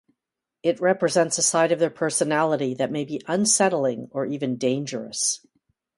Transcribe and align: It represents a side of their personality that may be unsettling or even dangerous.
It 0.63 0.79
represents 0.81 1.37
a 1.37 1.43
side 1.43 1.71
of 1.71 1.77
their 1.77 1.91
personality 1.91 2.73
that 2.73 2.89
may 2.91 3.05
be 3.05 3.21
unsettling 3.27 4.07
or 4.09 4.25
even 4.25 4.57
dangerous. 4.57 5.45